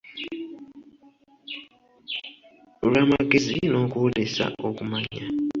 Olw’amagezi 2.83 3.55
n’okwolesa 3.69 4.43
okumanya. 4.69 5.17